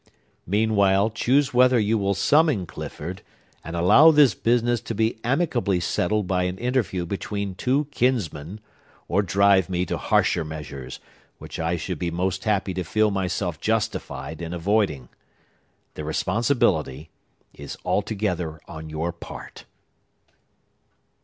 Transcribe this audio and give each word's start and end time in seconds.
"Meanwhile, 0.47 1.11
choose 1.11 1.53
whether 1.53 1.77
you 1.77 1.95
will 1.95 2.15
summon 2.15 2.65
Clifford, 2.65 3.21
and 3.63 3.75
allow 3.75 4.09
this 4.09 4.33
business 4.33 4.81
to 4.81 4.95
be 4.95 5.19
amicably 5.23 5.79
settled 5.79 6.25
by 6.25 6.45
an 6.45 6.57
interview 6.57 7.05
between 7.05 7.53
two 7.53 7.85
kinsmen, 7.91 8.59
or 9.07 9.21
drive 9.21 9.69
me 9.69 9.85
to 9.85 9.99
harsher 9.99 10.43
measures, 10.43 10.99
which 11.37 11.59
I 11.59 11.75
should 11.75 11.99
be 11.99 12.09
most 12.09 12.45
happy 12.45 12.73
to 12.73 12.83
feel 12.83 13.11
myself 13.11 13.61
justified 13.61 14.41
in 14.41 14.53
avoiding. 14.55 15.09
The 15.93 16.03
responsibility 16.03 17.11
is 17.53 17.77
altogether 17.85 18.59
on 18.67 18.89
your 18.89 19.11
part." 19.11 19.65